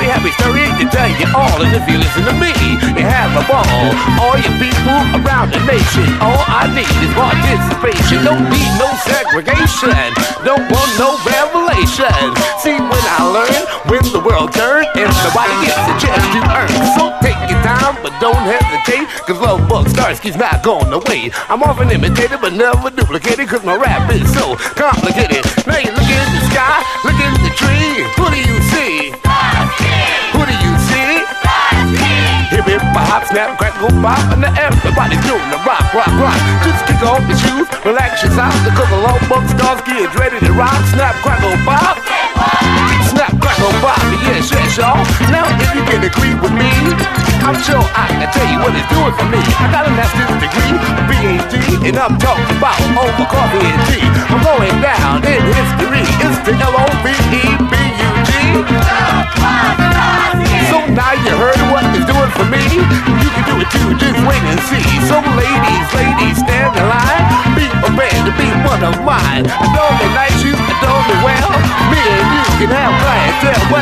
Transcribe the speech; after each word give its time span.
happy 0.00 0.06
happy 0.08 0.32
story 0.40 0.64
to 0.80 0.84
tell 0.88 1.10
you 1.20 1.28
all 1.36 1.60
of 1.60 1.68
the 1.72 1.80
feelings 1.84 2.12
to 2.16 2.32
me. 2.40 2.52
You 2.96 3.04
have 3.04 3.32
a 3.36 3.44
ball, 3.44 3.84
all 4.16 4.36
you 4.40 4.52
people 4.56 4.96
around 5.20 5.52
the 5.52 5.60
nation. 5.68 6.08
All 6.24 6.40
I 6.48 6.68
need 6.72 6.88
is 7.04 7.12
participation. 7.12 8.24
Don't 8.24 8.48
need 8.48 8.70
no 8.80 8.88
segregation. 9.04 10.08
Don't 10.44 10.64
want 10.72 10.90
no 10.96 11.20
revelation. 11.24 12.32
See 12.64 12.76
when 12.76 13.04
I 13.16 13.20
learn, 13.28 13.62
when 13.92 14.04
the 14.12 14.20
world 14.24 14.52
turns, 14.56 14.88
everybody 14.96 15.54
gets 15.64 15.84
a 15.84 15.94
chance 16.00 16.24
to 16.32 16.40
earn. 16.48 16.72
So 16.96 17.12
take 17.20 17.40
your 17.48 17.60
time, 17.60 18.00
but 18.00 18.16
don't 18.20 18.40
hesitate. 18.40 19.04
Cause 19.28 19.40
love 19.40 19.68
bug 19.68 19.86
Starski's 19.86 20.36
not 20.36 20.62
going 20.64 20.92
away. 20.92 21.30
I'm 21.48 21.62
often 21.62 21.90
imitated, 21.90 22.40
but 22.40 22.52
never 22.52 22.90
duplicated. 22.90 23.48
Cause 23.48 23.64
my 23.64 23.76
rap 23.76 24.08
is 24.12 24.24
so 24.32 24.56
complicated. 24.76 25.44
Now 25.68 25.78
you 25.78 25.92
look 25.92 26.08
in 26.08 26.28
the 26.36 26.42
sky, 26.48 26.80
the 27.42 27.52
tree. 27.56 28.04
Who 28.16 28.24
do 28.28 28.40
you 28.40 28.58
see? 28.72 29.12
Who 30.32 30.40
do 30.44 30.54
you 30.54 30.74
see? 30.88 31.10
Hip 32.52 32.66
hip 32.66 32.82
hop, 32.92 33.24
snap, 33.26 33.58
crack, 33.58 33.74
go 33.80 33.88
pop, 34.02 34.20
and 34.34 34.44
everybody's 34.44 35.22
doing 35.26 35.48
the 35.50 35.60
rock, 35.66 35.86
rock, 35.94 36.12
rock. 36.18 36.40
Just 36.62 36.82
kick 36.86 37.00
off 37.02 37.22
your 37.26 37.38
shoes, 37.38 37.66
relax 37.86 38.22
your 38.22 38.32
socks, 38.34 38.58
the 38.66 38.72
cook 38.74 38.90
along, 38.90 39.18
bug 39.30 39.44
Starski 39.54 40.02
is 40.02 40.12
ready 40.18 40.38
to 40.42 40.52
rock. 40.52 40.78
Snap, 40.92 41.14
crack, 41.22 41.40
go 41.40 41.50
pop. 41.64 41.96
Snap, 43.10 43.32
crack, 43.40 43.58
go 43.58 43.70
pop, 43.80 43.98
yes, 44.28 44.50
yes, 44.50 44.76
y'all. 44.76 45.00
Now 45.30 45.46
if 45.58 45.70
you 45.74 45.82
can 45.86 46.02
agree 46.04 46.34
with 46.38 46.54
me, 46.54 46.70
I'm 47.46 47.56
sure 47.64 47.82
I 47.96 48.06
can 48.18 48.28
tell 48.30 48.48
you 48.50 48.58
what 48.60 48.76
it's 48.76 48.86
doing 48.92 49.14
for 49.16 49.26
me. 49.32 49.40
I 49.58 49.66
got 49.72 49.88
a 49.88 49.92
master's 49.96 50.30
degree, 50.38 50.74
a 50.76 51.02
PhD, 51.08 51.88
and 51.88 51.96
I'm 51.96 52.14
talking 52.20 52.50
about 52.58 52.78
over 52.94 53.26
coffee 53.26 53.64
and 53.64 53.82
tea. 53.88 54.04
I'm 54.28 54.42
going 54.44 54.76
down 54.84 54.99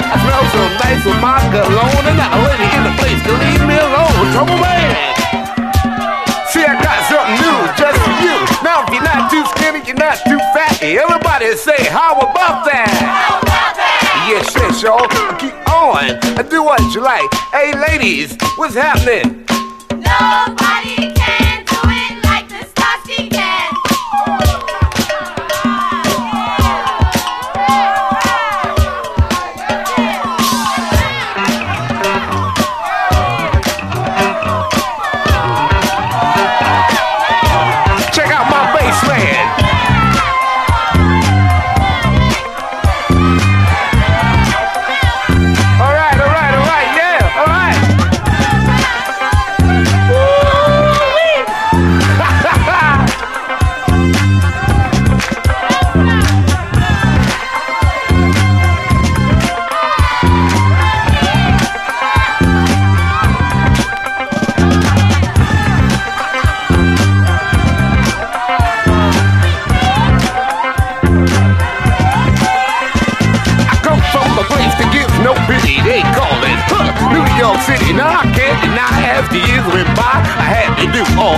I 0.08 0.16
smell 0.16 0.44
so 0.56 0.62
nice 0.80 1.04
with 1.04 1.20
my 1.20 1.36
cologne. 1.52 2.04
And 2.08 2.16
not 2.16 2.32
a 2.32 2.40
lady 2.48 2.68
in 2.72 2.82
the 2.88 2.94
place 2.96 3.20
can 3.20 3.36
leave 3.36 3.62
me 3.68 3.76
alone. 3.76 4.32
Trouble 4.32 4.56
man. 4.56 5.14
See, 6.48 6.64
I 6.64 6.74
got 6.80 7.04
something 7.12 7.36
new 7.44 7.58
just 7.76 7.98
for 8.00 8.14
you. 8.24 8.36
Now, 8.64 8.88
if 8.88 8.90
you're 8.92 9.04
not 9.04 9.30
too 9.30 9.44
skinny, 9.52 9.84
you're 9.84 10.00
not 10.00 10.16
too 10.24 10.40
fatty. 10.56 10.96
Everybody 10.96 11.52
say, 11.56 11.84
how 11.92 12.16
about 12.16 12.64
that? 12.64 12.88
How 12.88 13.38
about 13.38 13.76
that? 13.76 14.28
Yes, 14.32 14.48
yes, 14.56 14.82
y'all. 14.82 15.06
Keep 15.36 15.54
on. 15.68 16.16
And 16.38 16.48
do 16.48 16.62
what 16.64 16.80
you 16.94 17.00
like. 17.00 17.28
Hey, 17.52 17.72
ladies, 17.76 18.36
what's 18.56 18.74
happening? 18.74 19.44
Nobody 19.92 20.97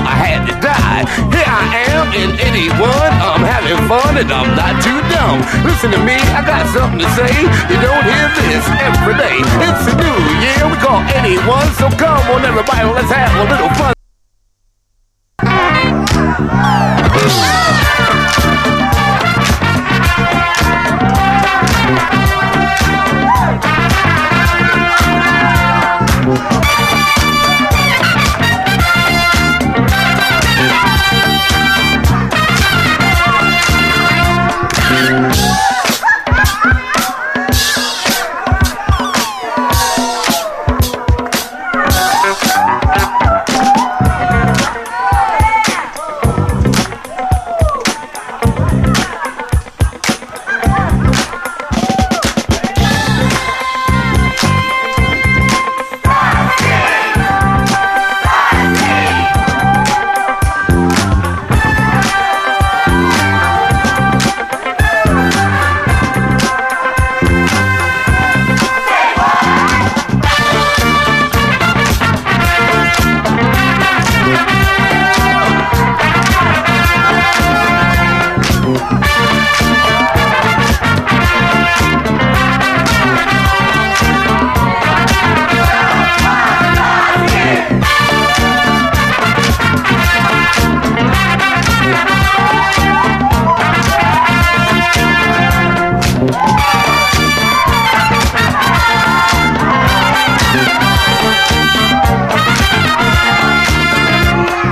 I 0.05 0.15
had 0.17 0.41
to 0.49 0.55
die. 0.61 1.03
Here 1.33 1.49
I 1.49 1.65
am 1.95 2.07
in 2.13 2.31
81. 2.37 2.77
I'm 2.85 3.45
having 3.45 3.81
fun 3.89 4.19
and 4.21 4.31
I'm 4.31 4.53
not 4.59 4.77
too 4.83 5.01
dumb. 5.09 5.41
Listen 5.65 5.91
to 5.95 6.01
me, 6.05 6.19
I 6.37 6.45
got 6.45 6.67
something 6.75 7.01
to 7.01 7.09
say. 7.17 7.33
You 7.71 7.79
don't 7.81 8.05
hear 8.05 8.27
this 8.45 8.65
every 8.83 9.17
day. 9.17 9.39
It's 9.65 9.85
a 9.89 9.95
new 9.97 10.19
year, 10.45 10.61
we 10.69 10.77
call 10.83 11.01
81. 11.09 11.41
So 11.81 11.87
come 11.97 12.21
on, 12.35 12.45
everybody, 12.45 12.85
let's 12.93 13.11
have 13.11 13.33
a 13.41 13.45
little 13.49 13.70